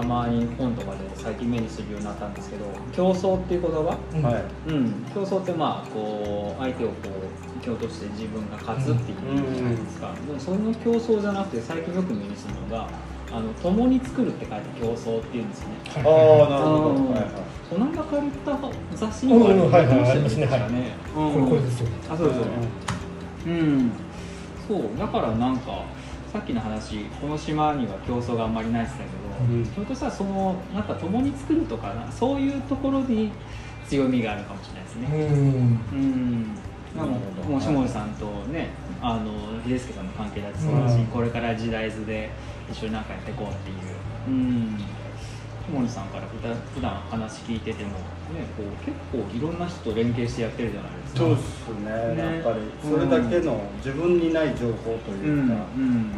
[0.00, 4.22] たまに本とかで最近目にするようになったんですけど競争っていう言葉、うん。
[4.22, 4.44] はい。
[4.68, 6.94] うん、競争ってまあこう相手をこ
[7.58, 12.88] う蹴落として自分が勝つっていうじゃないですか、でもその競争じゃなくて最近よく目にするのが
[13.30, 16.88] 「あの共に作る」って書いて競争っていうんですよねああなるほど。
[16.94, 17.32] うんはいはい。
[17.68, 18.58] この間借りた
[18.96, 20.46] 雑誌にもあうんうんはいはいりましたよありますね。
[20.46, 22.50] はいねこれこれですよあそうですよね。
[23.46, 23.90] うん。
[24.66, 24.98] そう。
[24.98, 25.84] だからなんか
[26.32, 29.64] さっきの話この島には競争があんまりないって言ったけど、うん。
[29.64, 33.32] ひょっとしたらそのなんか共に作るとかなそういうところに
[33.88, 35.08] 強みがあるかもしれないですね。
[35.10, 35.98] うん。
[35.98, 36.54] うん。
[36.96, 37.72] なんかなるほど。
[37.72, 38.68] もうさんとね
[39.02, 39.32] あの
[39.66, 41.06] 秀介さんの関係だってそうだし、うん。
[41.06, 42.30] これから時代図で
[42.70, 43.76] 一緒になんかやっていこうっていう。
[44.28, 44.78] うん
[45.72, 47.96] 下地さんから普段普段話聞いててもね
[48.56, 51.20] こう結構いろんな人と連携してやってるじゃないですか。
[51.20, 52.14] そうですね。
[52.14, 52.34] ね。
[52.36, 56.12] やっぱりそれだけの自分にない情報とうんいうか、うん。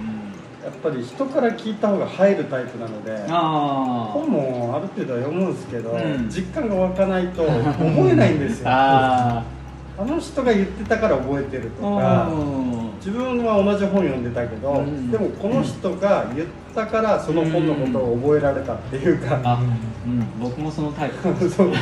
[0.65, 6.29] やっぱり人から聞いた方が入るタイプなのであ本もある程度は読むんですけど、うん。
[6.29, 8.67] 実感が湧かないと覚えないんですよ。
[8.71, 9.43] あ
[9.99, 12.72] あの人が言ってたから覚えてるとあかうん
[13.05, 19.61] 自分は同じ本読んでたけど、うんでもこの人が言ったからその本のことを覚えられたっていうか、あ
[20.07, 20.25] うん。
[20.41, 21.51] 僕もそのタイプ。
[21.51, 21.69] そう。
[21.71, 21.81] なん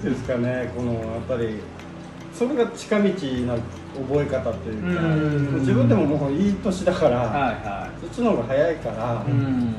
[0.00, 1.56] ていうんですかねこのやっぱり
[2.32, 5.06] それが近道な覚え方というか、う
[5.56, 7.28] ん自分でももういい年だから、はい
[7.66, 9.74] はそっちの方が早いから、いうん。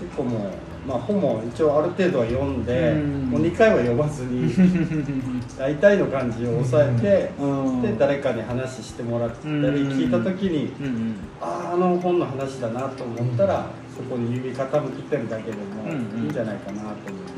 [0.00, 0.50] 結構もう、
[0.86, 3.30] まあ、本も一応ある程度は読んで、うん。
[3.30, 4.52] もう2回は読まずに
[5.58, 7.82] 大体の感じを抑えて、うん。
[7.82, 9.64] で誰かに話してもらったりうん。
[9.90, 11.14] 聞いた時に、うんうん。
[11.40, 16.88] あああの本の話だなと思ったら、そこに指傾けてるだけでもいいんじゃないかなと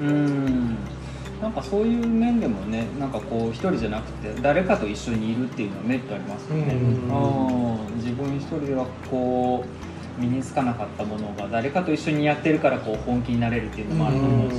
[0.03, 0.12] 思う。
[0.12, 0.77] うん。
[1.41, 6.75] なんかそういう面でもねなんかこう一人じゃなくて誰かと一緒にいるっていうのはメリットありますよね、
[7.97, 9.86] 自分一人ではこう
[10.19, 14.56] 身につかなかったものが誰かと一緒にやってるからこう本気になれるっていうのもあると思うし。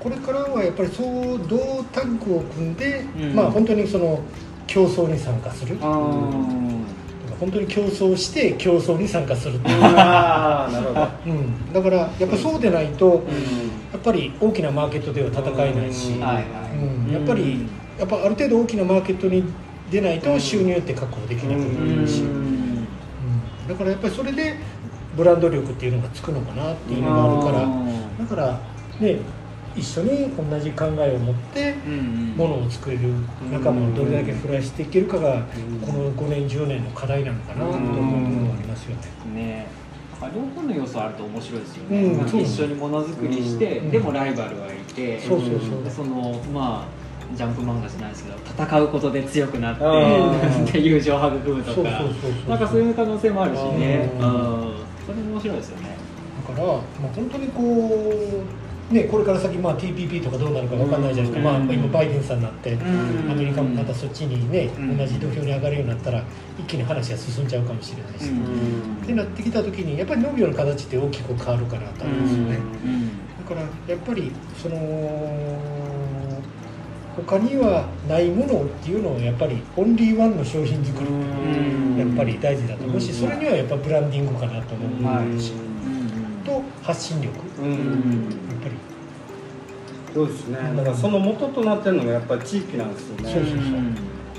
[0.00, 3.34] これからはやっぱりそう同タッグを組んで、うん。
[3.34, 4.20] まあ本当にその
[4.66, 5.74] 競争に参加する。
[5.74, 6.84] うん
[7.38, 11.08] 本当に競争して競争に参加する、ああなるほど。
[11.26, 13.26] うん、だからやっぱそうでないと、うん。
[13.92, 16.26] やっぱり大きなマーケットでは戦えないし、や
[17.20, 17.66] っぱり
[17.96, 19.44] やっぱある程度大きなマーケットに
[19.88, 22.47] 出ないと収入って確保できなくなるし、ううんん
[23.68, 24.56] だからやっぱりそれで
[25.16, 27.68] ブランド力っていうのがつくのかなっていうのがあるから、
[28.18, 28.60] だから
[29.00, 29.18] ね
[29.76, 33.12] 一緒に同じ考えを持ってうんものを作れる
[33.52, 35.44] 仲間をどれだけ増やしていけるかが
[35.84, 39.02] この5年10年の課題なのかなと思う部分はありますよね。
[39.34, 39.66] ね
[40.20, 43.90] 両方の要素あると面白いですよね、うん一緒にものづくりして、うん。
[43.90, 45.84] でもライバルがいて、そうそうそう。
[45.84, 49.76] でそのまあジャンプ漫画じゃないですけど戦うことで強くなっ
[50.72, 51.90] て 友情を育むとか
[52.48, 54.10] なんかそういう可能性もあるしね。
[55.08, 55.96] それも面白いですよね。
[56.46, 56.80] だから、まあ、
[57.14, 57.62] 本当にこ
[58.90, 61.66] う、ね、これから先、まあ、TPP とかどうなるか分かんないじゃないですか、うん。
[61.66, 63.30] まあ、今バイデンさんになって、うん。
[63.30, 64.98] アメリカもまたそっちにね、うん。
[64.98, 66.22] 同じ土俵に上がるようになったら
[66.58, 69.02] 一気に話が進んじゃうかもしれないし、うん。
[69.02, 72.58] ってなってきた時にやっぱり農業の形って大きく変わるかなと思うんですよね、
[73.38, 74.30] だからやっぱり
[74.62, 75.77] その
[77.26, 83.14] 他にはないものっていうのをやっぱりオンリーワンの商品作りやっぱり大事だと思うし、うん。
[83.14, 85.40] それにはやっぱブランディングかなと思う、はい。
[85.40, 87.34] しうんと発信力。
[87.36, 87.44] やっ
[88.62, 88.74] ぱり。
[90.14, 90.58] そうですね。
[90.76, 93.32] だからその元となってるのがやっぱり地域なんですよね。
[93.32, 93.58] そうそうそう。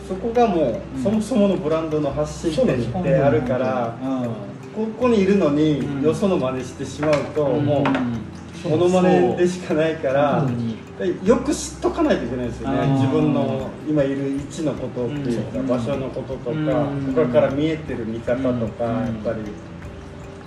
[0.08, 1.04] そこがもう、うん。
[1.04, 3.96] そもそものブランドの発信点ってあるから、
[4.76, 6.02] ここにいるのに、うん。
[6.02, 7.66] よその真似してしまうと、うん。
[7.66, 7.84] もう
[8.62, 10.46] そうモノマネでしかないから、
[11.24, 12.88] よく知っとかないといけないですよね。
[12.94, 17.14] 自分の今いる位置のことっていうか、うん場所のこととか、うん。
[17.16, 19.06] 他から見えてる見方とか、うん。
[19.06, 19.44] やっぱり。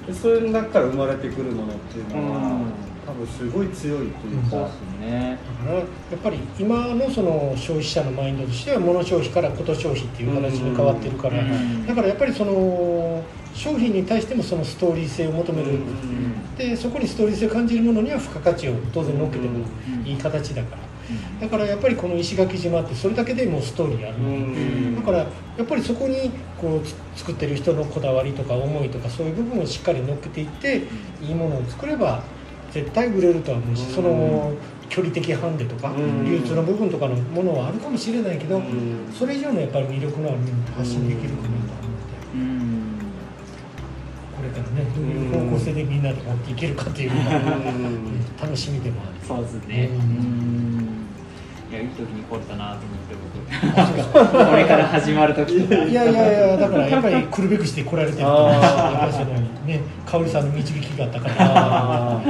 [0.06, 2.72] でそういう中から生まれてくるものっていうのは、うん。
[3.06, 4.50] 多分すごい強いというか。
[4.50, 5.38] そうで、すね。
[5.64, 5.86] だからやっ
[6.22, 11.86] ぱり今のその消費者のマインドとしては物消費からこと消費っていう形に変わってるから、うん。
[11.86, 12.52] だからやっぱりその
[13.54, 15.78] 商品に対してもそのストーリー性を求める、
[16.56, 19.64] でそこにストーリー性を感じるものには付加価値を当然乗っけても
[20.04, 20.82] いい形だから、
[21.40, 24.96] だからやっぱりこの石垣島ってそれだけでもうストーリーある、うん。
[24.96, 25.26] だからや
[25.62, 30.82] っぱりそこにこうつ作ってる人のこだわりとか思いとかそういう部分をしっかり乗っけていって
[31.20, 32.22] いいものを作れば
[32.70, 33.94] 絶対売れるとは思うし、うん。
[33.94, 34.52] その
[34.88, 36.24] 距離的ハンデとか、うん。
[36.24, 39.12] 流通の部分とかのものはあるかもしれないけど、うん。
[39.12, 41.61] それ以上のやっぱり魅力のあるものを発信できるかな
[45.52, 47.10] どういう方向性でみんなで持っていけるかっていう
[48.40, 49.12] 楽しみでもある。
[49.26, 49.90] そうですね。
[49.92, 50.61] ううん
[51.82, 53.32] いい時に来れたなと思って僕。
[54.50, 55.74] これから始まる時とか。
[55.84, 59.24] いやいやいやだからやっぱり来るべくして来られてると思うしやっぱりその
[59.66, 61.34] ね香織さんの導きがあったから。
[61.38, 62.22] あ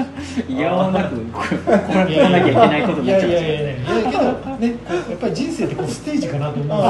[0.48, 4.22] いやおなく来なきゃいけないことになっちゃいまいやいやいやいやけど
[4.56, 4.76] ね
[5.10, 6.82] やっぱり人生ってこうステージかなと思うんですよ。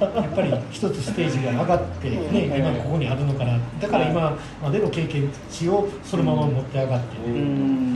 [0.00, 7.16] やっぱり一つステージが上がってね今ここにあるのかなだから今までの経験値をそのまま持って上がって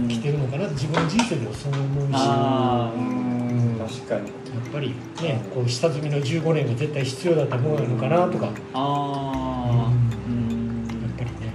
[0.08, 3.43] きてるのかな自分の人生でもそう思うし
[3.86, 4.44] 確かに。
[4.64, 4.88] っぱり
[5.22, 8.46] ねこう下積みの15年が絶対必要だったものなのかなとか。
[8.46, 10.30] やっあー。
[10.30, 10.88] うん。
[11.16, 11.52] ぱりね。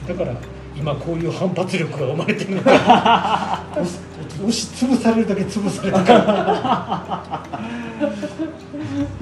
[0.00, 0.06] うん。
[0.06, 0.36] だから
[0.76, 3.64] 今こういう反発力が生まれてるのか。
[4.34, 7.40] 押し潰されるだけ潰されたから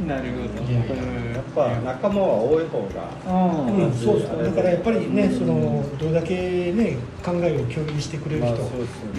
[0.07, 0.73] なるほど。
[0.73, 3.11] いやっぱ仲間は多い方が。
[3.27, 3.85] うん。
[3.85, 8.71] うん、そうそうだからやっぱりねそのどれだけね考えを共有してくれる人を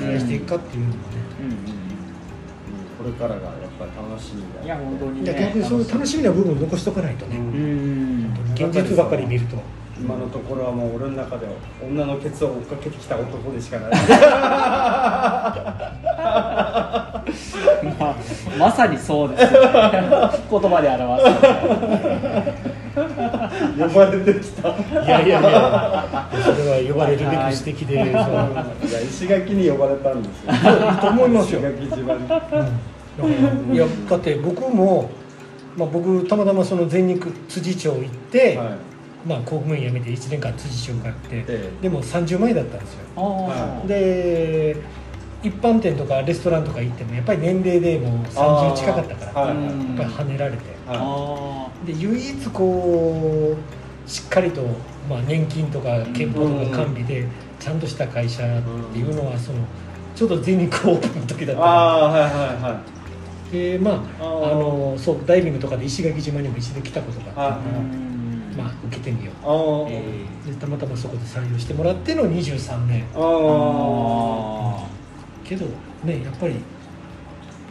[0.01, 0.99] まあしていくかっていうのもね。
[1.41, 1.83] うんうん
[2.97, 3.43] これからがやっ
[3.77, 6.23] ぱり楽しみだいや本当にね逆にそういう楽しみ。
[6.23, 7.43] な部分を残しとかないとね、うん。
[7.43, 8.33] うん。
[8.55, 9.57] 現実ばっかり見ると。
[9.99, 11.51] 今のところはもう俺の中では
[11.85, 13.91] 女のケツを追っかけてきた男でしかない。
[17.99, 18.15] まあ、
[18.57, 20.09] まさにそうですよね。
[20.49, 21.23] 言葉で表
[22.49, 22.52] す
[23.77, 24.69] 呼ばれてきた。
[24.69, 30.53] いやいやいやそれは呼ばれるべき素敵で、 いや石垣に呼ばれたんですよ。
[30.53, 31.59] いいと思いますよ。
[31.59, 35.09] 石垣島にいやだって僕も、
[35.77, 38.67] まあ、僕たまたまその全日空辻町行って、はい。
[39.25, 43.87] まあ、公務員辞めて1年間辻町通って、えでも30枚だったんですよ。
[43.87, 44.75] で
[45.43, 49.65] 一般店とかレストランとか行ってもやっぱり年齢でもう30近かったから、はいやっ
[49.97, 50.57] ぱり跳ねられて。
[50.87, 54.61] はあで唯一こうしっかりと、
[55.09, 57.27] まあ、年金とか憲法とか完備で
[57.59, 58.45] ちゃんとした会社っ
[58.93, 59.59] ていうのはその
[60.15, 61.63] ちょうど全日空オープンの時だいった。
[61.65, 62.29] ああはいはい
[62.61, 62.81] は
[63.49, 63.51] い。
[63.51, 68.53] でまああのそうダイビングとかで石垣島にも一度来たことがあってーうはん。
[68.57, 70.47] まあ受けてみよう。
[70.49, 73.05] でたまたまそこで採用してもらっての23年。
[73.15, 74.92] ああ
[75.57, 75.65] けど
[76.03, 76.55] ねやっぱり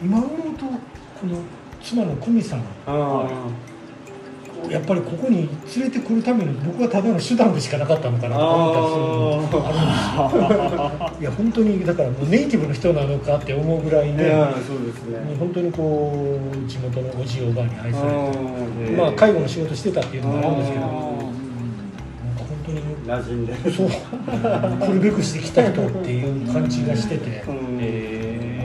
[0.01, 1.37] 今思うとこの
[1.81, 2.63] 妻の久美さん
[4.69, 11.19] やっぱりここに連れてくるために僕はただの手段でしかなかったのかなと思ったりするのもあるんですよ。
[11.19, 14.23] いや本当にだからもうネイティブの人なのかって思うぐらいね。
[14.23, 15.35] ね。
[15.37, 20.85] 本当にこう地元のおじいおばあに愛されてうんまあ介護の仕事してたっていうのもあるんですけど。
[20.85, 21.01] あなん
[22.37, 22.81] か本当に。
[23.05, 23.89] 馴染んでそう。
[23.89, 27.43] 来るべくしてきた人っていう感じがしてて。
[27.47, 27.72] うん。
[27.72, 27.72] え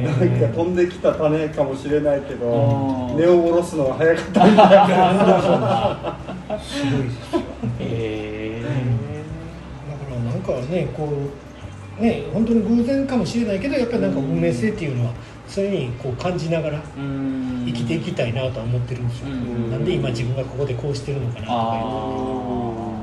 [0.04, 6.18] なんか飛んできた種かもしれないけど根を下ろすのが早かったみたいな。
[6.62, 7.42] すごいですよ
[7.80, 8.62] え
[9.90, 11.08] だからなんかねこ
[11.98, 15.12] うね本当に偶然かもしれないけどやっぱりなんか運命性っていうのは
[15.46, 17.64] そういうふうにこう感じながらうん。
[17.66, 19.70] 生きていきたいなとは思ってるんですよ、うん。
[19.70, 23.02] なんで今自分がここでこうしてるのかなとかいうあ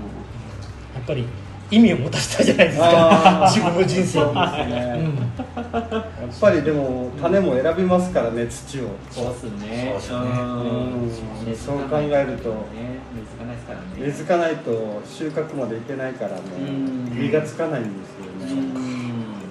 [0.95, 1.27] やっぱり
[1.71, 3.50] 意味を持たせたいじゃないですか。
[3.50, 4.25] 自分の人生に、
[4.69, 8.89] ねうん、やっぱりでも種も選びますからね土を。
[9.09, 9.95] そうっすね。
[10.00, 11.03] そううん。
[11.03, 11.56] うん。
[11.56, 12.50] そう考えると。
[12.50, 13.85] ね水がないですからね。
[13.97, 16.41] 根付かないと収穫までいけないからね。
[16.59, 17.09] うん。
[17.15, 18.62] 実がつかないんですよね。
[18.75, 18.95] うん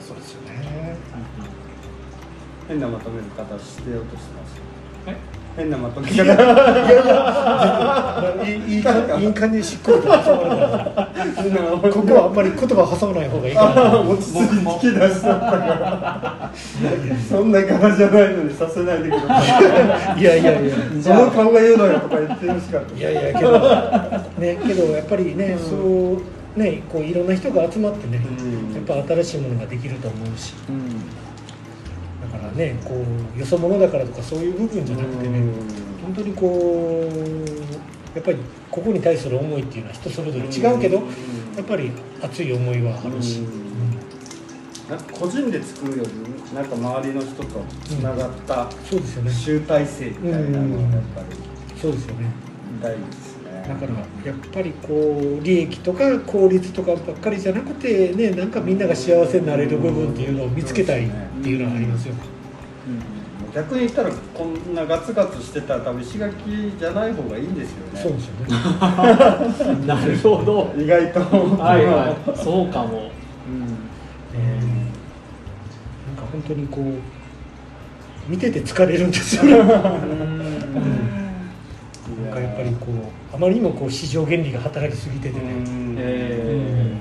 [0.00, 0.96] そうですよね。
[2.68, 4.63] 変なまとめ方してようとしてますえ
[5.56, 6.08] 変なまとめ。
[6.10, 6.14] 方
[8.44, 16.52] いいいいかいい感じでしっかりと挟まるからここはあんまり言葉挟まない方がいいから落ち着いてきだしちゃったから
[17.28, 23.58] そんな柄じゃないのにさせないでくださいいやいやいやその顔が言うのよとか言ってほしかったいやいやけど
[24.38, 31.23] ねけどやっぱりね、そうねこういろんな人が集まってね、うんやっぱ新しいものができると思うしうん
[32.38, 32.94] からねこ
[33.36, 35.40] うよそ者だからとかそういう部分じゃなくてね、
[36.02, 38.38] 本当にこうやっぱり
[38.70, 41.06] ここに対する思いっていうのは人それぞれ違うけど、うん。
[41.56, 41.90] やっぱり
[42.22, 43.42] 熱い思いはあるし、
[44.88, 46.10] なんか個人で作るより
[46.54, 48.68] なんか周りの人とつながった
[49.30, 51.26] 集大成みたいなのがやっぱり
[51.80, 52.30] そうですよね。
[52.82, 53.28] 大事です。
[53.28, 53.33] ね
[53.66, 53.92] だから
[54.24, 61.10] やっぱりこう利益とか効率とかばっかりじゃなくてねなんかみんなが幸せになれる部分っていうのを見つけたいっ
[61.42, 62.14] ていうのはありますよ、
[63.54, 66.34] 逆に言ったらこんなガツガツしてたら多分石垣
[66.78, 68.00] じゃない方がいいんですよね。
[68.00, 68.48] そうですよね。
[69.86, 70.74] なるほど。
[70.76, 71.20] 意外と。
[71.20, 72.16] はいはい。
[72.36, 72.88] そうかも。
[72.88, 73.64] うん。
[74.34, 74.60] え。
[74.60, 74.74] ー
[76.08, 76.84] なんか本当にこう
[78.28, 79.50] 見てて疲れるんですよね。
[79.56, 79.64] な
[82.30, 85.96] んかやっぱりこうあまりにもこう市場原理が働きすぎててね、うん。
[85.98, 86.94] え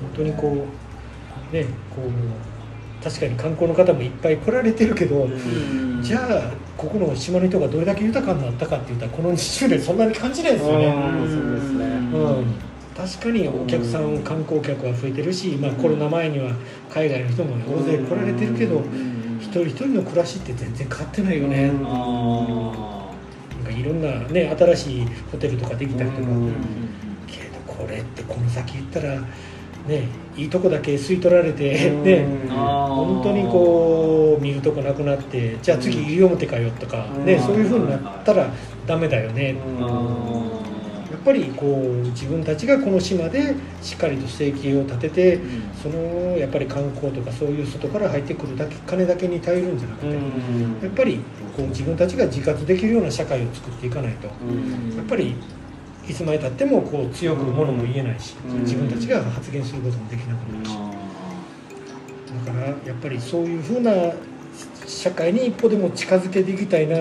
[0.00, 0.66] 本当にこ
[1.50, 1.64] うね
[1.94, 6.00] こう確かに観光の方もいっぱい来られてるけど、うん。
[6.00, 10.86] じゃあここの島の人がどれだけ豊かになったかって言ったらこの20年そんなに感じないですよね。
[10.86, 10.90] う
[11.24, 11.28] ん。
[11.28, 11.84] そうですね。
[12.12, 12.68] うん。
[12.98, 16.50] 確かにお客さん、観光客は増えてるし、まあ、コロナ前には
[16.90, 18.82] 海外の人も大勢来られてるけど、
[19.38, 21.70] 一人一人の暮らしって全然変わってないよね、
[23.80, 26.52] いろんなね新しいホテルとかできたりとか、うん
[27.26, 29.20] けどこれってこの先言ったら
[29.86, 32.02] ねいいとこだけ吸い取られて、うん。
[32.04, 32.26] ね。
[32.50, 37.42] あ本当にこう見るとこなくなってじゃあ次西表かよとか、ねうん。
[37.42, 38.50] そういうふうになったら
[38.86, 39.54] ダメだよね、
[41.28, 45.40] ぱりこう自分たちがこの島でしっかりと生計を立てて
[45.82, 45.98] その
[46.38, 50.14] やっぱり観光とかそういう外から入ってくるだけ金だけに頼るんじゃなくて、
[50.86, 51.20] やっぱり
[51.54, 54.32] こう自分たちが自活できるような社会を作っていかないとや
[55.02, 55.34] っぱり
[56.08, 58.60] いつまでたってもこう強くものも言えないしうん。
[58.62, 60.70] 自分たちが発言することもできなくなるし。
[62.46, 63.92] だからやっぱりそういうふうな
[64.86, 66.96] 社会に一歩でも近づけていきたいな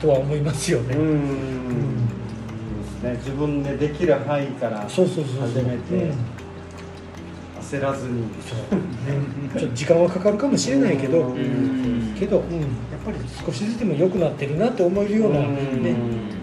[0.00, 0.94] とは思いますよね。
[0.94, 1.99] うん
[3.20, 5.48] 自分でできる範囲からそうそうそうそう。
[5.48, 6.14] 始めてうん。
[7.60, 8.24] 焦らずに。
[9.58, 12.14] ちょっと時間はかかるかもしれないけど、うん。
[12.18, 12.68] けど、うん、やっ
[13.04, 15.82] ぱり少しずつでも良くなってるなって思えるような、うん。
[15.82, 15.94] ね、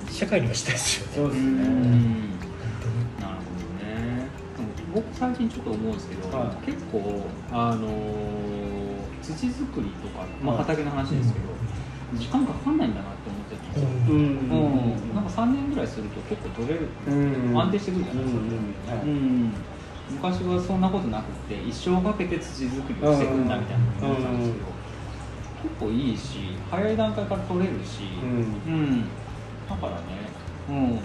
[0.09, 1.13] 社会にはしたいですよね。
[1.15, 1.49] そうですね。
[1.49, 2.03] うん。
[3.19, 4.27] なるほどね。
[4.93, 6.65] 僕最近ちょっと思うんですけど、はい。
[6.65, 8.47] 結構あのー
[9.27, 10.63] 土作りとか、まあ、はい。
[10.63, 11.45] 畑の話ですけど、
[12.11, 14.49] 時間かかんないんだなって思ってたんですよ、うん。
[14.49, 14.55] う
[15.11, 15.13] ん。
[15.13, 17.59] なんか3年ぐらいすると結構取れる、うん。
[17.59, 18.49] 安定してくるじゃないですか、うん
[19.03, 19.67] うん
[20.09, 24.81] 昔はそんなことなくて一生かけて土作りをしていくんだみたいな思ってたんですけど、
[25.55, 28.63] 結構いいし早い段階から取れるし、うん。
[28.65, 29.17] うん、
[29.67, 30.37] だからね、
[30.67, 31.01] うん、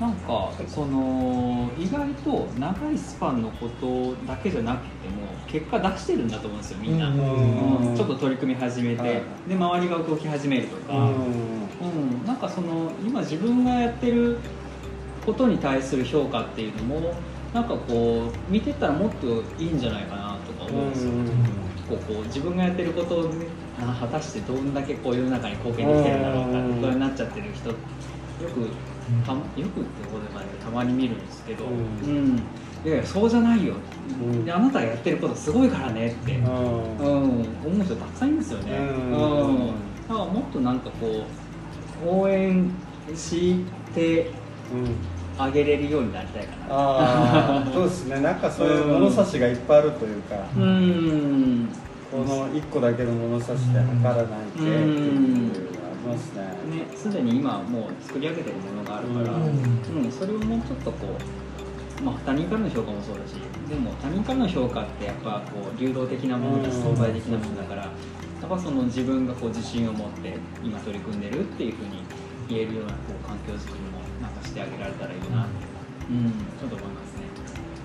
[0.00, 7.90] なんかその意外と長いスパンのことだけじゃなくても結果出してるんだと思うんですよみんな、うん。
[7.90, 7.96] うん。
[7.96, 9.10] ちょっと取り組み始めて、はい。
[9.48, 11.68] で周りが動き始めるとか、うん。
[11.80, 11.86] う
[12.22, 14.38] ん、なんかその今自分がやってる
[15.24, 17.14] ことに対する評価っていうのも
[17.54, 21.12] なんかこう見てたらもっといいんじゃないかなとか思うんですよ、
[21.88, 23.46] こうこう自分がやってることを、ね、
[23.78, 26.80] あ果たしてどんだけこう世の中に貢献できてるんだろうかうん。
[26.82, 27.74] こうになっちゃってる人
[28.42, 28.68] よく
[29.24, 29.38] たよ
[29.68, 32.36] くってことでもないけどたまに見るんですけど、ううん。
[32.84, 33.74] いやいやそうじゃないよ、
[34.20, 34.44] うん。
[34.44, 36.44] であなたがやってることすごいからねって、うん。
[36.44, 37.04] うん。
[37.64, 38.86] 思う人たくさんいるんですよね、うん。
[38.86, 39.70] うん。
[40.08, 41.24] だからもっとなんかこ
[42.04, 42.70] う応援
[43.14, 43.56] し
[43.94, 44.30] て
[45.38, 46.66] あげれるようになりたいかな。
[46.70, 48.20] ああそうですね。
[48.20, 51.68] なんかそういう物差しがいっぱいあるというか、うん。
[52.10, 55.75] この一個だけの物差しで測らないでっていう
[56.06, 56.42] ますね。
[56.70, 61.18] ねすでに今もう作り上げてるものがあるから、ううんそれをもうちょっとこ
[62.00, 63.34] う、まあ、他人からの評価もそうだし
[63.68, 67.90] でも他人からの評価ってやっぱこう流動的なものだしうん相対的なものだからや
[68.46, 72.02] っぱその自分がこう自信を持って今取り組んでるっていうふうに
[72.48, 75.54] 言えるようなこう環境づくりもなんかしてあげられたらいいなって、
[76.10, 77.26] うん、ちょっと思いますね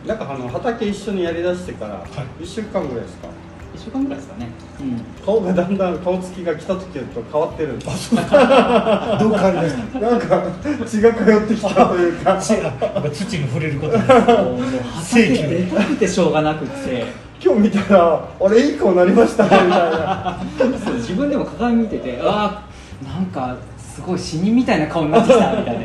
[0.05, 3.50] なんかあの畑一緒にやりだしてからはい1週間ぐらいですか？1
[3.83, 4.47] 週間ぐらいですかね、
[4.79, 7.79] うん、顔がだんだん顔つきが来た時と変わってる。
[7.81, 9.99] どう変わりました？
[9.99, 10.43] なんか
[10.85, 12.37] 血が通ってきたというか。
[12.41, 12.53] 土
[13.37, 14.59] に触れることでもう
[15.03, 17.05] 正規畑出たくてしょうがなくって。
[17.43, 20.37] 今日見たら俺いい顔なりましたねみたいな。
[20.85, 22.63] そう自分でも鏡見てて あ
[23.03, 25.81] あなんかすごい死人みたいな顔になってきたみたいな。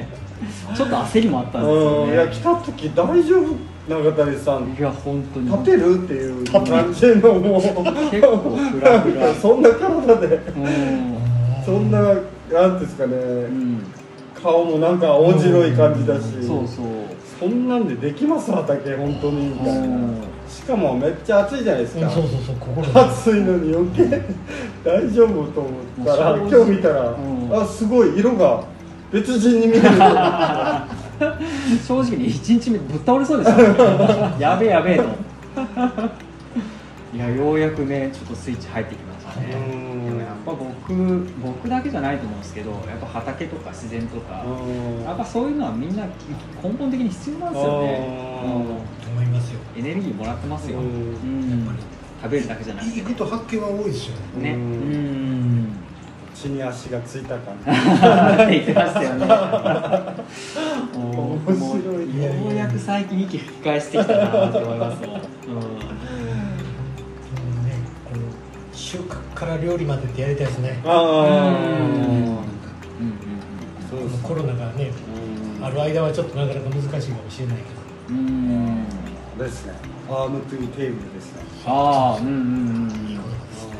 [0.77, 2.11] ちょっと焦りもあったんですよね。
[2.11, 3.55] うんいや来た時大丈夫
[3.89, 4.75] 永谷さん。
[4.77, 5.47] いや本当に。
[5.51, 6.45] 立てるっていう。
[6.45, 9.35] 感じのもう結構フラフラ。
[9.35, 10.37] そんな体で。
[10.37, 11.17] うん。
[11.65, 13.83] そんななんていうんですかね、うん。
[14.35, 16.87] 顔もなんか青白い感じだし、そうそう。
[17.39, 19.49] そんなんでできます畑本当に。
[19.51, 20.23] みたいなうん。
[20.49, 23.09] しかもめっちゃ暑いじゃないですか、うんそうそうそう心が。
[23.09, 24.23] 暑いのに余計。
[24.85, 25.71] 大丈夫と思
[26.03, 27.51] ったら今日見たら、うん。
[27.53, 28.65] あすごい色が
[29.13, 29.89] 別人に見える
[31.87, 34.35] 正直に1日目ぶっ倒れそうでしたね。
[34.39, 35.05] やべえやべえと。
[37.15, 39.55] いやようやくねちょっとスイッチ入ってきましたね。
[39.55, 40.05] うん。
[40.05, 44.45] でもやっぱ僕僕だけじゃないと思うんですけどやっぱ畑とか自然とか、
[45.05, 46.05] やっぱそういうのはみんな
[46.63, 49.59] 根本的に必要なんですよね、思いますよ。
[49.61, 50.85] うんエネルギーもらってますよ、うん。
[50.85, 51.69] うん。
[52.23, 53.01] 食べるだけじゃなくて。
[53.01, 54.53] 行くと発見は多いですよね。
[54.53, 54.55] ね。
[54.55, 54.57] う
[56.37, 57.71] 血に足がついた感じ。
[57.71, 59.27] って言ってましたよね。
[60.95, 65.21] もう面白いようやく最近息吹き返してきたなって思いますもん、うん。
[65.21, 65.23] うん
[67.65, 68.21] ねこの
[68.73, 70.83] 収穫から料理までってやりたいですね。
[70.85, 71.49] ああ
[73.01, 73.17] うん。
[73.89, 74.91] そうですコロナがね
[75.59, 75.65] うん。
[75.65, 77.69] ある間はちょっとなかなか難しいかもしれないけど
[78.11, 78.85] うん。
[79.39, 79.73] ですね
[80.09, 82.27] farm to table ですねああうん。
[82.27, 82.33] うん。
[82.33, 82.41] うん。
[82.41, 82.43] う
[83.73, 83.76] ん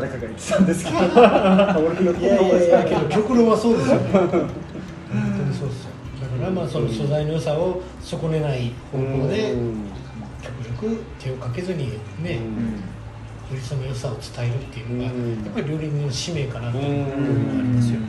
[0.00, 0.98] 誰かが言ってたんですけど。
[1.00, 2.84] 俺のいやいやいや。
[2.84, 3.96] けど極論はそうですよ。
[3.96, 5.90] ね 本当にそうですよ。
[6.20, 9.54] だからまあその素材の良さを損ねない方向で
[10.42, 11.90] 極力手をかけずに
[12.22, 12.38] ねよ
[13.52, 15.32] りその良さを伝えるっていうのがやうん。
[15.50, 18.00] っぱり料理人の使命かなとういうのがありますよ。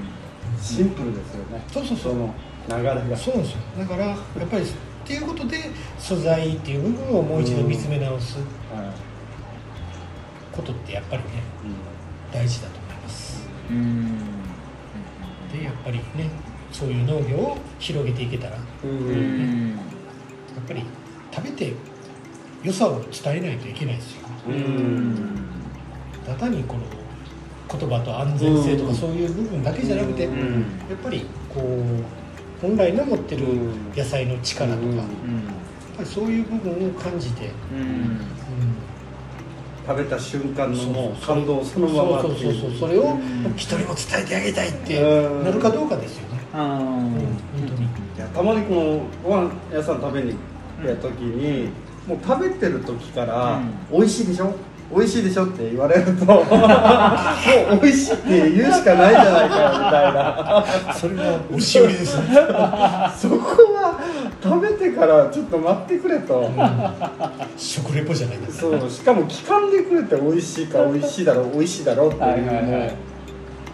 [0.62, 1.62] シンプルですよね。
[1.72, 2.14] そうそうそう。
[2.14, 2.34] その
[2.80, 3.16] 流れが。
[3.16, 3.58] そうなんですよ。
[3.80, 4.18] だからやっ
[4.50, 4.68] ぱりっ
[5.06, 5.58] ていうことで
[6.00, 8.38] 素材っていう部分をもう一度見つめ直す。
[8.74, 8.86] はい
[10.58, 11.30] ことってやっぱりね
[12.34, 13.48] 大事だと思います。
[13.70, 14.18] うん。
[15.54, 16.30] でやっぱりね
[16.72, 18.90] そういう農業を広げていけたらやうん。
[18.90, 19.80] ううんんっ
[20.68, 20.84] ぱり
[21.34, 21.74] 食べて
[22.64, 24.28] 良さを伝えないといけないですよ。
[24.48, 25.30] うん。
[26.26, 26.82] ただ単にこの
[27.70, 30.62] 言葉と安全性とかそういう部分だけじゃなくて、うん。
[30.90, 33.46] やっぱりこう本来の持ってる
[33.96, 34.96] 野菜の力とか、うん。
[34.96, 35.04] やっ
[35.98, 37.80] ぱりそういう部分を感じて、うん。
[37.80, 38.28] うん
[39.88, 42.72] 食べた瞬間の感動そのままそうそうそう。
[42.80, 43.18] それを
[43.56, 45.02] 一人も伝えてあげたいって
[45.44, 47.88] なるかどうかですよね、あうん、本当にい
[48.20, 50.36] やたまにこのご飯屋さん食べに
[50.84, 51.70] 行った時に、
[52.06, 54.54] もう食べてる時から「美味しいでしょ？
[54.96, 56.46] 美味しいでしょ」って言われると もう
[57.82, 60.66] 美味しいって言うしかないじゃないかよみたいな。
[60.94, 62.24] それが押し売りですね。
[63.18, 63.38] そこ
[63.74, 63.87] は
[64.48, 66.50] 食べてからちょっと待ってくれと、
[67.58, 72.64] 食レポじゃないですそうしかも聞かんでくれて美味しいか 美味しいだろう美味しいだろうっていう、はいはいはい。
[72.64, 72.88] も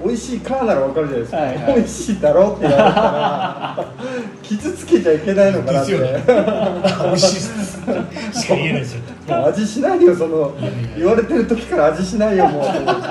[0.06, 1.76] う美味しいかなら分かるじゃないですか、はいはい。
[1.76, 3.86] 美味しいだろうって言われたら
[4.44, 5.92] 傷つけちゃいけないのかなって。
[5.94, 6.24] ね。
[6.28, 9.02] 美味しいしか言えないですよ。
[9.28, 10.52] もう味しないよその
[10.98, 12.64] 言われてる時から味しないよもう。
[12.64, 13.04] と思って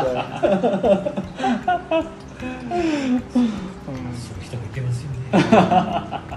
[3.33, 6.32] そういう人もいてますよね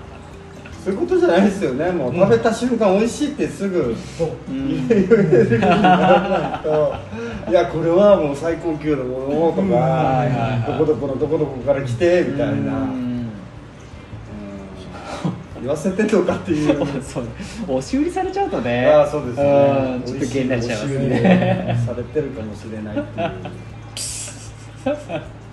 [0.86, 1.92] そういうことじゃないですよね。
[1.92, 3.96] もう食べた瞬間美味しいってすぐ。
[4.20, 4.30] そう。
[4.48, 4.88] うん。
[4.88, 6.94] 言えるようにならないと。
[7.50, 10.28] いやこれはもう最高級のものとか、
[10.68, 12.88] どこどこのどこどこから来てみたいな、
[15.60, 16.78] 言わせてんのかっていう。
[17.02, 17.24] そう。
[17.68, 18.86] 押し売りされちゃうとね。
[18.86, 19.44] ああそうですね。
[19.96, 20.04] うん。
[20.04, 21.84] ちょっと気になっちゃいますね。
[21.84, 25.22] されてるかもしれないっていう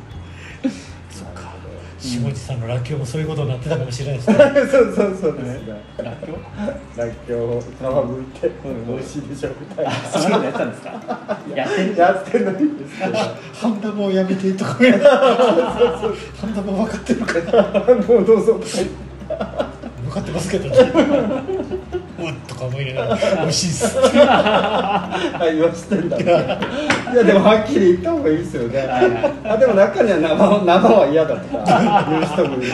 [2.03, 4.37] 下地さんのらっきょうもそういうことになってたかもしれないですね。
[4.71, 5.83] そうそうそうですね。
[6.03, 6.99] らっきょう？
[6.99, 7.57] らっきょう。
[7.59, 7.65] を皮
[8.09, 8.51] むいて
[8.88, 9.51] 美味しいでしょ？
[9.61, 10.91] みたいなそういうのやったんですか
[11.55, 13.19] やってるやってないんですけど
[13.55, 14.75] 半玉をやめてとか
[16.41, 17.62] 半玉分かってるから
[17.95, 18.61] もうどうぞ。
[20.05, 20.77] 分かってますけどね
[22.27, 23.99] うっとか思いながら 美味しいっす。
[24.15, 26.19] あ言わしてんだ。
[26.19, 28.89] いやでもはっきり言った方がいいですよね。
[29.45, 32.73] あでも中には生生は嫌だとか言う人もいる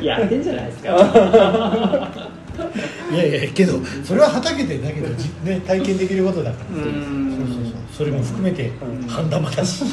[0.00, 0.04] し。
[0.04, 0.90] やってんじゃないですか。
[3.12, 3.74] いやいやけど
[4.04, 6.82] それは畑でだけどじね体験できることだから。
[6.82, 7.30] そううん。
[7.38, 8.70] そうそうそれも含めて
[9.08, 9.84] 半玉だし。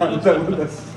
[0.00, 0.95] あんたもだし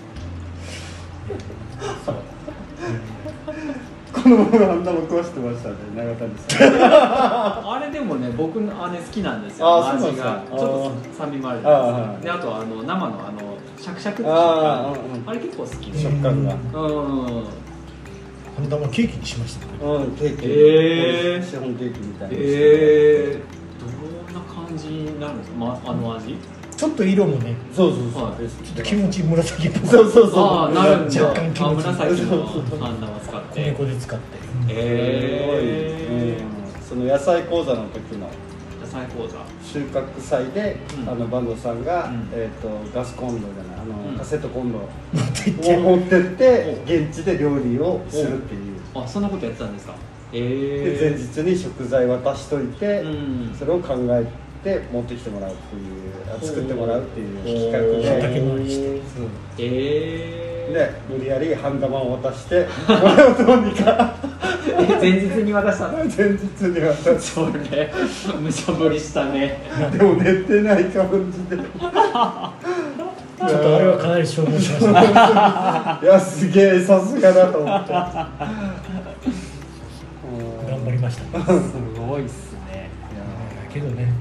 [4.30, 7.72] のままあんなも食わしてましたね永谷さん。
[7.74, 9.68] あれでもね僕の姉好きなんですよ。
[9.68, 12.40] あ味がちょっと酸味もあるじあーゃないですはい。
[12.40, 14.94] かであとあの生のあのシャクシャクっていうあ
[15.26, 16.00] あれ結構好きで。
[16.00, 16.54] 食感が。
[16.54, 16.60] うん。
[18.58, 19.72] 半玉ケーキにしましたね。
[19.82, 20.46] うんケーキ。
[20.46, 21.44] へー。
[21.44, 22.36] シフォンケーキみたいな。
[22.38, 23.42] えー、
[23.80, 26.36] どんな感じになるんですか、ま、あの味？
[26.80, 29.88] ちょっと色もねそうそうそう、はいちょっと気持ち紫っぽく。
[29.88, 30.46] そうそうそう。
[30.46, 31.24] ああなるんだ。
[31.26, 32.46] 若干気あ持ち紫の
[32.80, 38.28] ハンダを使って米粉で使ってへうんその野菜講座の時の
[38.80, 39.40] 野菜講座。
[39.62, 41.10] 収穫祭で、うん。
[41.10, 42.30] あの坂東さんが、うん。
[42.32, 44.18] えー、とガスコンロじゃないあの、うん。
[44.18, 44.80] カセットコンロ
[45.14, 45.76] 持っていって。
[45.76, 48.80] を持ってって現地で料理をするっていう。
[48.96, 49.96] あそんなことやってたんですか。
[50.32, 53.54] でえ前日に食材渡しといて、うん。
[53.54, 54.32] それを考えて
[54.64, 57.80] 持ってきてもらうっていうあ作ってもらうっていう企画
[58.20, 58.50] 畑で。
[58.50, 60.40] 回りしてそうえ
[60.74, 64.16] で無理やりハンダマを渡してこれをどうにか。
[64.60, 65.88] ー、前日に渡した。
[65.88, 67.92] の前日に渡してそれ
[68.40, 69.62] 無茶ぶりしたね。
[69.92, 71.64] でも寝てない感じで。
[73.40, 76.00] ちょっとあれはかなり消耗しました。
[76.02, 77.94] ねいやすげえさすがだと思って。
[77.94, 78.06] 頑
[80.86, 81.40] 張りました。
[81.40, 82.90] ね すごいっすね。
[83.74, 84.12] けどね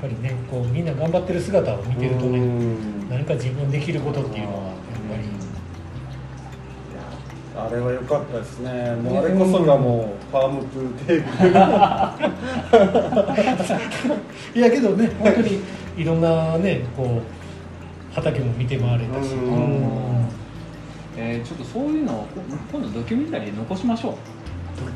[0.00, 2.40] ぱりねこうみんな頑張ってる姿を見てるとね
[3.08, 5.40] 何か自分できることっていうのはやっぱり。
[7.56, 8.94] あれは良かったですね。
[8.96, 11.24] もうあれこそがもうファームプーテー
[14.54, 15.60] ブル いやけどね本当に
[15.96, 20.10] いろんなねこう畑も見て回れたし、うん。
[21.16, 22.40] えー、ちょっとそういうのをこ
[22.72, 24.14] 今度ドキュメンタリーで残しましょう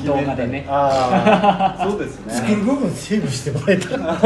[0.04, 0.66] 動画でね。
[0.68, 3.96] ああ そうです作ねる部分セーブしてもらえた。
[3.96, 4.16] ら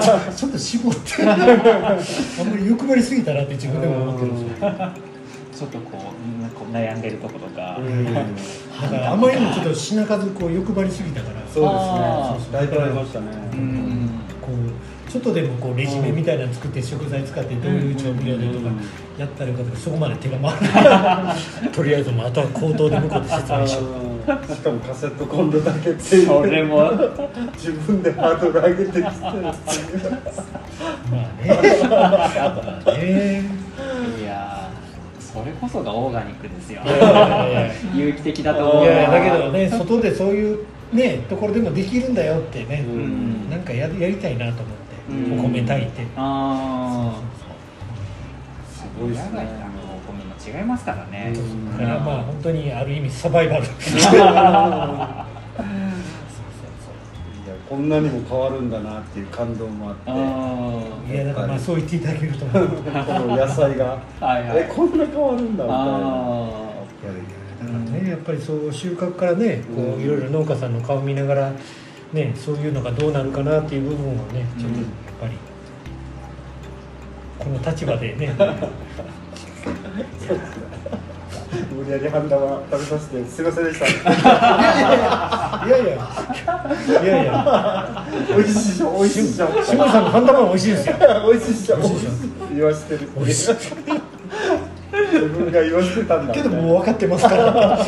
[0.00, 1.22] ちょちょっと絞って。
[1.22, 4.70] あんまり欲張りすぎたなって自分でも思ってるんですよ
[5.58, 5.98] ちょっとこ
[6.38, 8.14] うなんかこう悩んでるとことか、うん。
[8.14, 11.40] だからあまりにもちょっと品数こう欲張りすぎたから。
[11.52, 12.58] そうですね。
[12.58, 13.26] だいぶありましたね。
[13.52, 18.68] うんこうちょっとでもこうレジュメみたいなの作って食材使ってどういう調味料でとか
[19.16, 21.36] やったらよかったけどそこまで手が回らない。
[21.72, 24.17] とりあえずもうあとは口頭で向こうで説明しよう
[24.54, 26.26] しかもカセットコンロだけっていう。
[26.26, 26.90] それも。
[27.54, 29.10] 自分でハードル上げてきてま
[32.86, 33.42] あねね
[34.20, 36.82] いやーそれこそがオーガニックですよ。
[37.94, 40.58] 有機的だと思ういやだけどね外でそういう
[40.92, 43.50] ねところでもできるんだよってね、うん。
[43.50, 45.40] なんかややりたいなと思って、うん。
[45.40, 47.12] お米炊いて、あ
[48.70, 49.67] すあごいですね
[50.48, 51.70] 違いますからね、うん。
[51.78, 53.64] だからまあ本当にある意味サバイバル。
[53.64, 55.26] いや
[57.68, 57.88] こん。
[57.88, 58.70] なにも変わるん。
[58.70, 62.74] だなっていう感動もあってあいやだからまあそう言っていただけると思うこ
[63.26, 64.98] の野菜があはいはいえこん。
[64.98, 65.56] な変わるん。
[65.56, 65.74] だみた
[67.70, 70.00] いなねやっぱりそう収穫からねこうん。
[70.00, 70.74] ういろいろ農家さん。
[70.74, 71.52] の顔見ながら
[72.12, 74.86] ねそういうのがどうなるかなっていう部分をねちょっとやっ
[75.20, 75.32] ぱり
[77.38, 78.34] この立場でね
[81.74, 83.86] 無理やり半玉食べさせてすいませんでした。
[85.66, 85.88] いやいや。
[87.02, 87.32] いやいや。
[88.36, 88.84] 美味しいでしょ。
[88.98, 89.46] 美味しいでしょ。
[89.62, 90.96] 下村さんの半玉は美味しいですよ。
[91.30, 91.76] 美味しいでしょ。
[91.76, 92.48] 美味しいでしょ。
[92.54, 96.34] 言わしてる美味しい自分が言わしてたんだ。
[96.34, 97.78] けどもう分かってますから。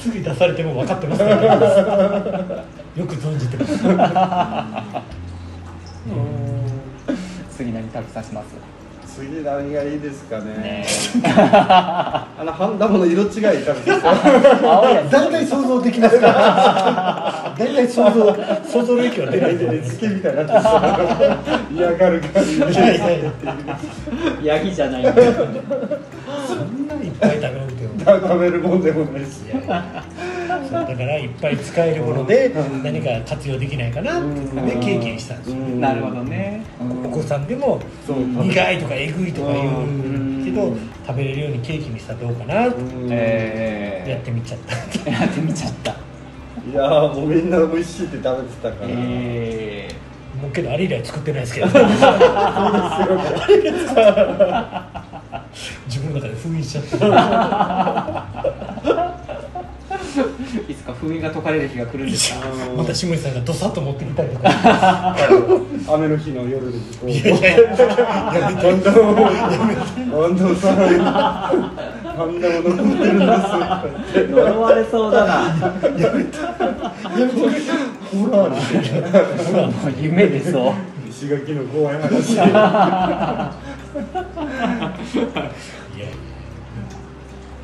[0.00, 1.36] 次出されても分かってますから。
[2.96, 3.76] よく存じてます
[7.56, 8.75] 次何食べさせます？
[9.16, 10.44] 次何がいいですかね。
[10.58, 10.86] ね。
[11.24, 13.64] あの半玉の色違い食べて
[14.62, 17.54] 青いやつ大体想像できますから。
[17.58, 18.36] 大体想像
[18.68, 21.38] 想像の域は出ないと思います漬けみたいになってさ
[21.72, 23.30] 嫌がる感じで
[24.42, 25.04] ヤギじゃない。
[26.46, 29.40] そんないっぱい食べなくても食べるもんでもないし
[30.70, 35.56] だからいっぱい使えるもので何か活用できないかなっていうで経験したんですよ。
[35.56, 36.62] なるほどね。
[37.04, 38.18] お子さんでもそう。
[38.18, 39.66] 苦いとかえぐいとか言
[40.40, 40.90] うけどうん。
[41.06, 42.76] 食べれるようにケーキにしたらどうかなって
[43.10, 44.10] えー。
[44.10, 45.10] やってみちゃった。
[45.10, 45.90] やってみちゃった。
[45.90, 45.94] い
[46.74, 49.88] やーもうみんな美味しいって食べてたから、え
[50.42, 51.66] もうけどあれ以来作ってないですけど。
[55.86, 57.06] 自分の中で封印しちゃった。
[58.50, 58.52] ー
[60.68, 62.38] いつか封印が解かれる日が来るんですか
[62.76, 65.16] また下地さんがどさっと持ってきたりとか。
[65.88, 67.10] 雨の日の夜でこう。
[67.10, 67.36] いやいや。
[67.38, 67.56] いやや
[68.50, 68.98] めてワンダム
[70.20, 70.84] ワンダムさんワ
[72.26, 73.30] ンダム残ってるんです
[74.30, 75.34] 呪われそうだな
[78.10, 78.58] ほらもう
[80.00, 80.72] 夢でそう
[81.10, 82.56] 石垣の怖い話いやいやい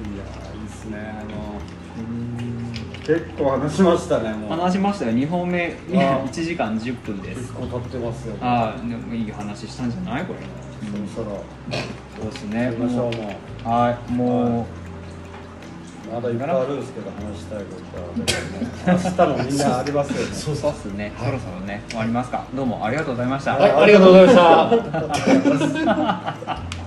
[0.04, 0.08] い
[0.66, 1.30] ですねあの
[3.04, 4.50] 結構話しましたねもう。
[4.60, 5.12] 話しましたよ。
[5.12, 7.40] 2本目あー1時間10分です。
[7.40, 8.36] 結構経ってますよ。
[8.40, 10.24] ああでもいい話したんじゃない？
[10.24, 10.38] これ。
[11.14, 11.42] そろそろ。
[12.20, 12.62] そうですね。
[12.64, 13.34] やりましょうも
[13.66, 13.68] う。
[13.68, 14.12] はい。
[14.12, 14.66] も
[16.12, 18.94] まだいっぱいあるんですけど話したいことは。
[19.26, 20.30] 明日もみんなありますよね。
[20.30, 21.12] う そうっすね。
[21.18, 22.44] そろそろね終わりますか。
[22.54, 23.54] どうもありがとうございました。
[23.54, 26.62] はいありがとうございました